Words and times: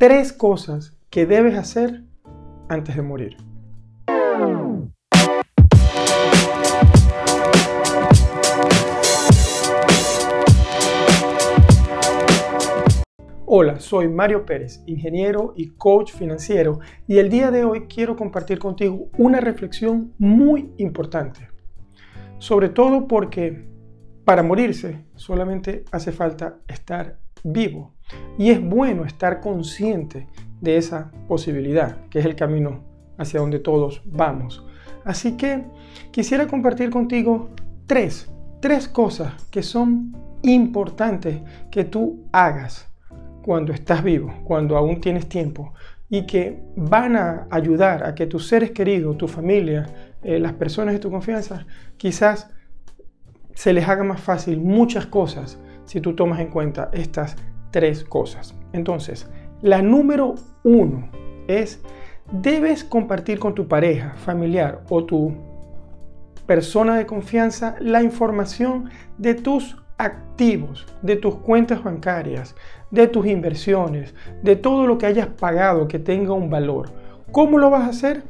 tres 0.00 0.32
cosas 0.32 0.96
que 1.10 1.26
debes 1.26 1.58
hacer 1.58 2.04
antes 2.70 2.96
de 2.96 3.02
morir. 3.02 3.36
Hola, 13.44 13.78
soy 13.78 14.08
Mario 14.08 14.46
Pérez, 14.46 14.82
ingeniero 14.86 15.52
y 15.54 15.72
coach 15.72 16.12
financiero, 16.12 16.80
y 17.06 17.18
el 17.18 17.28
día 17.28 17.50
de 17.50 17.64
hoy 17.64 17.82
quiero 17.82 18.16
compartir 18.16 18.58
contigo 18.58 19.10
una 19.18 19.38
reflexión 19.38 20.14
muy 20.16 20.72
importante. 20.78 21.46
Sobre 22.38 22.70
todo 22.70 23.06
porque 23.06 23.68
para 24.24 24.42
morirse 24.42 25.04
solamente 25.14 25.84
hace 25.92 26.10
falta 26.10 26.56
estar 26.68 27.18
vivo. 27.44 27.99
Y 28.38 28.50
es 28.50 28.60
bueno 28.62 29.04
estar 29.04 29.40
consciente 29.40 30.26
de 30.60 30.76
esa 30.76 31.10
posibilidad, 31.28 32.06
que 32.08 32.18
es 32.18 32.24
el 32.24 32.36
camino 32.36 32.84
hacia 33.18 33.40
donde 33.40 33.58
todos 33.58 34.02
vamos. 34.04 34.64
Así 35.04 35.36
que 35.36 35.64
quisiera 36.10 36.46
compartir 36.46 36.90
contigo 36.90 37.50
tres, 37.86 38.30
tres 38.60 38.88
cosas 38.88 39.34
que 39.50 39.62
son 39.62 40.16
importantes 40.42 41.40
que 41.70 41.84
tú 41.84 42.24
hagas 42.32 42.88
cuando 43.42 43.72
estás 43.72 44.02
vivo, 44.02 44.32
cuando 44.44 44.76
aún 44.76 45.00
tienes 45.00 45.28
tiempo 45.28 45.72
y 46.08 46.26
que 46.26 46.62
van 46.76 47.16
a 47.16 47.46
ayudar 47.50 48.04
a 48.04 48.14
que 48.14 48.26
tus 48.26 48.48
seres 48.48 48.72
queridos, 48.72 49.16
tu 49.16 49.28
familia, 49.28 49.86
eh, 50.22 50.38
las 50.38 50.52
personas 50.54 50.94
de 50.94 51.00
tu 51.00 51.10
confianza, 51.10 51.66
quizás 51.96 52.50
se 53.54 53.72
les 53.72 53.88
haga 53.88 54.02
más 54.02 54.20
fácil 54.20 54.60
muchas 54.60 55.06
cosas 55.06 55.58
si 55.84 56.00
tú 56.00 56.14
tomas 56.14 56.40
en 56.40 56.48
cuenta 56.48 56.90
estas 56.92 57.36
tres 57.70 58.04
cosas. 58.04 58.54
Entonces, 58.72 59.28
la 59.62 59.82
número 59.82 60.34
uno 60.64 61.08
es, 61.48 61.80
debes 62.32 62.84
compartir 62.84 63.38
con 63.38 63.54
tu 63.54 63.68
pareja, 63.68 64.14
familiar 64.24 64.82
o 64.88 65.04
tu 65.04 65.34
persona 66.46 66.96
de 66.96 67.06
confianza 67.06 67.76
la 67.80 68.02
información 68.02 68.90
de 69.18 69.34
tus 69.34 69.76
activos, 69.98 70.86
de 71.02 71.16
tus 71.16 71.36
cuentas 71.36 71.84
bancarias, 71.84 72.56
de 72.90 73.06
tus 73.06 73.26
inversiones, 73.26 74.14
de 74.42 74.56
todo 74.56 74.86
lo 74.86 74.98
que 74.98 75.06
hayas 75.06 75.28
pagado 75.28 75.86
que 75.86 75.98
tenga 75.98 76.32
un 76.32 76.50
valor. 76.50 76.90
¿Cómo 77.30 77.58
lo 77.58 77.70
vas 77.70 77.82
a 77.82 77.90
hacer? 77.90 78.24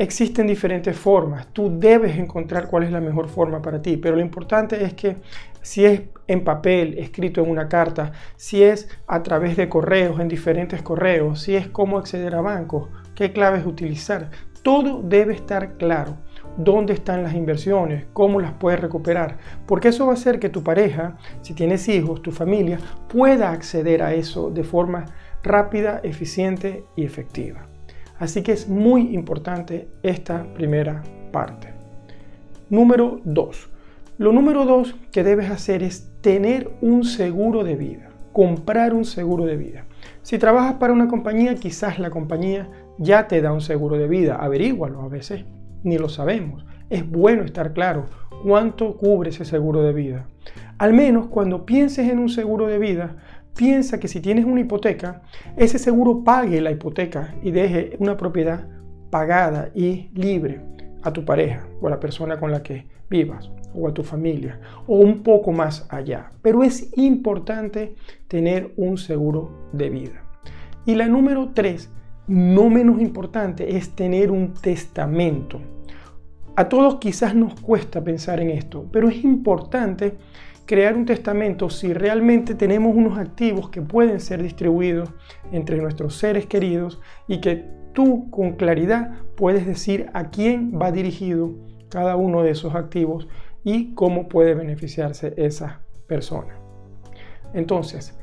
Existen 0.00 0.46
diferentes 0.46 0.96
formas. 0.96 1.48
Tú 1.52 1.76
debes 1.76 2.16
encontrar 2.16 2.68
cuál 2.68 2.84
es 2.84 2.92
la 2.92 3.00
mejor 3.00 3.28
forma 3.28 3.60
para 3.60 3.82
ti, 3.82 3.96
pero 3.96 4.14
lo 4.14 4.22
importante 4.22 4.84
es 4.84 4.94
que 4.94 5.16
si 5.60 5.84
es 5.84 6.02
en 6.28 6.44
papel, 6.44 6.96
escrito 6.98 7.42
en 7.42 7.50
una 7.50 7.68
carta, 7.68 8.12
si 8.36 8.62
es 8.62 8.88
a 9.08 9.24
través 9.24 9.56
de 9.56 9.68
correos, 9.68 10.20
en 10.20 10.28
diferentes 10.28 10.82
correos, 10.82 11.42
si 11.42 11.56
es 11.56 11.66
cómo 11.66 11.98
acceder 11.98 12.36
a 12.36 12.42
bancos, 12.42 12.88
qué 13.16 13.32
claves 13.32 13.66
utilizar, 13.66 14.30
todo 14.62 15.02
debe 15.02 15.34
estar 15.34 15.76
claro 15.78 16.16
dónde 16.56 16.92
están 16.92 17.24
las 17.24 17.34
inversiones, 17.34 18.06
cómo 18.12 18.40
las 18.40 18.52
puedes 18.52 18.80
recuperar, 18.80 19.38
porque 19.66 19.88
eso 19.88 20.06
va 20.06 20.12
a 20.12 20.14
hacer 20.14 20.38
que 20.38 20.48
tu 20.48 20.62
pareja, 20.62 21.16
si 21.42 21.54
tienes 21.54 21.88
hijos, 21.88 22.22
tu 22.22 22.30
familia, 22.30 22.78
pueda 23.08 23.50
acceder 23.50 24.02
a 24.02 24.14
eso 24.14 24.50
de 24.50 24.62
forma 24.62 25.06
rápida, 25.42 26.00
eficiente 26.04 26.84
y 26.94 27.04
efectiva. 27.04 27.67
Así 28.18 28.42
que 28.42 28.52
es 28.52 28.68
muy 28.68 29.14
importante 29.14 29.88
esta 30.02 30.44
primera 30.54 31.02
parte. 31.30 31.68
Número 32.68 33.20
2. 33.24 33.68
Lo 34.18 34.32
número 34.32 34.64
2 34.64 34.96
que 35.12 35.22
debes 35.22 35.50
hacer 35.50 35.82
es 35.84 36.10
tener 36.20 36.70
un 36.80 37.04
seguro 37.04 37.62
de 37.62 37.76
vida, 37.76 38.10
comprar 38.32 38.92
un 38.92 39.04
seguro 39.04 39.46
de 39.46 39.56
vida. 39.56 39.84
Si 40.22 40.38
trabajas 40.38 40.74
para 40.74 40.92
una 40.92 41.06
compañía, 41.06 41.54
quizás 41.54 42.00
la 42.00 42.10
compañía 42.10 42.68
ya 42.98 43.28
te 43.28 43.40
da 43.40 43.52
un 43.52 43.60
seguro 43.60 43.96
de 43.96 44.08
vida, 44.08 44.34
averígualo 44.34 45.00
a 45.02 45.08
veces 45.08 45.44
ni 45.84 45.98
lo 45.98 46.08
sabemos. 46.08 46.64
Es 46.90 47.08
bueno 47.08 47.44
estar 47.44 47.72
claro 47.72 48.06
cuánto 48.42 48.96
cubre 48.96 49.30
ese 49.30 49.44
seguro 49.44 49.82
de 49.82 49.92
vida. 49.92 50.26
Al 50.78 50.92
menos 50.92 51.26
cuando 51.28 51.64
pienses 51.64 52.08
en 52.08 52.18
un 52.18 52.28
seguro 52.28 52.66
de 52.66 52.78
vida, 52.78 53.16
piensa 53.58 53.98
que 53.98 54.06
si 54.06 54.20
tienes 54.20 54.44
una 54.44 54.60
hipoteca, 54.60 55.22
ese 55.56 55.80
seguro 55.80 56.22
pague 56.22 56.60
la 56.60 56.70
hipoteca 56.70 57.34
y 57.42 57.50
deje 57.50 57.96
una 57.98 58.16
propiedad 58.16 58.68
pagada 59.10 59.70
y 59.74 60.10
libre 60.14 60.60
a 61.02 61.12
tu 61.12 61.24
pareja 61.24 61.66
o 61.80 61.88
a 61.88 61.90
la 61.90 61.98
persona 61.98 62.38
con 62.38 62.52
la 62.52 62.62
que 62.62 62.86
vivas 63.10 63.50
o 63.74 63.88
a 63.88 63.92
tu 63.92 64.04
familia 64.04 64.60
o 64.86 64.98
un 65.00 65.24
poco 65.24 65.50
más 65.50 65.88
allá. 65.90 66.30
Pero 66.40 66.62
es 66.62 66.96
importante 66.96 67.96
tener 68.28 68.72
un 68.76 68.96
seguro 68.96 69.68
de 69.72 69.90
vida. 69.90 70.22
Y 70.86 70.94
la 70.94 71.08
número 71.08 71.50
tres 71.52 71.90
no 72.28 72.70
menos 72.70 73.00
importante 73.00 73.76
es 73.76 73.90
tener 73.90 74.30
un 74.30 74.54
testamento. 74.54 75.60
A 76.54 76.68
todos 76.68 76.96
quizás 76.96 77.34
nos 77.34 77.60
cuesta 77.60 78.04
pensar 78.04 78.38
en 78.38 78.50
esto, 78.50 78.86
pero 78.92 79.08
es 79.08 79.24
importante 79.24 80.16
crear 80.68 80.94
un 80.94 81.04
testamento 81.04 81.68
si 81.68 81.92
realmente 81.92 82.54
tenemos 82.54 82.94
unos 82.94 83.18
activos 83.18 83.70
que 83.70 83.82
pueden 83.82 84.20
ser 84.20 84.40
distribuidos 84.40 85.10
entre 85.50 85.78
nuestros 85.78 86.14
seres 86.14 86.46
queridos 86.46 87.00
y 87.26 87.40
que 87.40 87.64
tú 87.92 88.30
con 88.30 88.52
claridad 88.52 89.16
puedes 89.34 89.66
decir 89.66 90.10
a 90.14 90.30
quién 90.30 90.78
va 90.80 90.92
dirigido 90.92 91.50
cada 91.88 92.14
uno 92.14 92.44
de 92.44 92.50
esos 92.50 92.76
activos 92.76 93.26
y 93.64 93.94
cómo 93.94 94.28
puede 94.28 94.54
beneficiarse 94.54 95.34
esa 95.36 95.80
persona. 96.06 96.54
Entonces, 97.52 98.16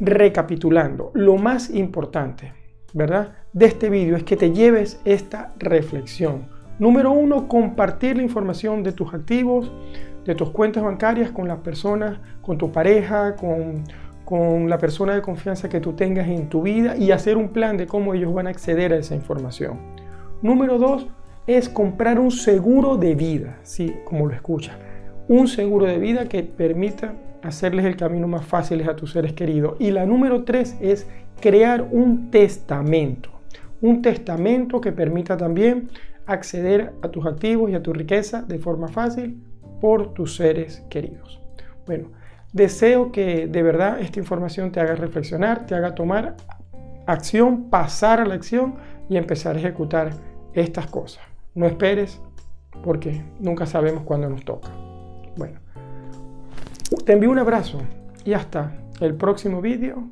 recapitulando, 0.00 1.12
lo 1.14 1.36
más 1.36 1.70
importante 1.70 2.54
¿verdad? 2.92 3.34
De 3.52 3.66
este 3.66 3.90
vídeo 3.90 4.16
es 4.16 4.24
que 4.24 4.36
te 4.36 4.52
lleves 4.52 5.00
esta 5.04 5.52
reflexión. 5.58 6.48
Número 6.80 7.12
uno, 7.12 7.46
compartir 7.46 8.16
la 8.16 8.22
información 8.22 8.82
de 8.82 8.92
tus 8.92 9.12
activos, 9.12 9.70
de 10.24 10.34
tus 10.34 10.48
cuentas 10.48 10.82
bancarias 10.82 11.30
con 11.30 11.46
las 11.46 11.58
personas, 11.58 12.18
con 12.40 12.56
tu 12.56 12.72
pareja, 12.72 13.36
con, 13.36 13.84
la 14.68 14.78
persona 14.78 15.14
de 15.14 15.22
confianza 15.22 15.68
que 15.68 15.80
tú 15.80 15.92
tengas 15.92 16.28
en 16.28 16.48
tu 16.48 16.62
vida 16.62 16.96
y 16.96 17.10
hacer 17.10 17.36
un 17.36 17.48
plan 17.48 17.76
de 17.76 17.86
cómo 17.86 18.14
ellos 18.14 18.32
van 18.32 18.46
a 18.46 18.50
acceder 18.50 18.92
a 18.92 18.96
esa 18.96 19.14
información. 19.14 19.78
Número 20.40 20.78
dos, 20.78 21.06
es 21.46 21.68
comprar 21.68 22.18
un 22.18 22.30
seguro 22.30 22.96
de 22.96 23.14
vida, 23.14 23.58
sí, 23.62 23.92
como 24.04 24.26
lo 24.26 24.34
escuchas. 24.34 24.76
Un 25.28 25.48
seguro 25.48 25.84
de 25.84 25.98
vida 25.98 26.28
que 26.28 26.44
permita 26.44 27.12
hacerles 27.42 27.84
el 27.84 27.96
camino 27.96 28.26
más 28.26 28.46
fácil 28.46 28.88
a 28.88 28.96
tus 28.96 29.12
seres 29.12 29.32
queridos. 29.34 29.76
Y 29.80 29.90
la 29.90 30.06
número 30.06 30.44
tres 30.44 30.78
es 30.80 31.06
crear 31.40 31.86
un 31.90 32.30
testamento. 32.30 33.30
Un 33.82 34.00
testamento 34.00 34.80
que 34.80 34.92
permita 34.92 35.36
también 35.36 35.88
acceder 36.32 36.92
a 37.02 37.08
tus 37.08 37.26
activos 37.26 37.70
y 37.70 37.74
a 37.74 37.82
tu 37.82 37.92
riqueza 37.92 38.42
de 38.42 38.58
forma 38.58 38.88
fácil 38.88 39.42
por 39.80 40.14
tus 40.14 40.36
seres 40.36 40.84
queridos. 40.88 41.40
Bueno, 41.86 42.10
deseo 42.52 43.10
que 43.12 43.46
de 43.46 43.62
verdad 43.62 44.00
esta 44.00 44.18
información 44.18 44.72
te 44.72 44.80
haga 44.80 44.94
reflexionar, 44.94 45.66
te 45.66 45.74
haga 45.74 45.94
tomar 45.94 46.36
acción, 47.06 47.70
pasar 47.70 48.20
a 48.20 48.24
la 48.24 48.34
acción 48.34 48.76
y 49.08 49.16
empezar 49.16 49.56
a 49.56 49.58
ejecutar 49.58 50.10
estas 50.54 50.86
cosas. 50.86 51.22
No 51.54 51.66
esperes 51.66 52.20
porque 52.84 53.24
nunca 53.40 53.66
sabemos 53.66 54.04
cuándo 54.04 54.28
nos 54.28 54.44
toca. 54.44 54.70
Bueno, 55.36 55.58
te 57.04 57.12
envío 57.12 57.30
un 57.30 57.38
abrazo 57.38 57.78
y 58.24 58.34
hasta 58.34 58.72
el 59.00 59.14
próximo 59.14 59.60
vídeo 59.60 60.04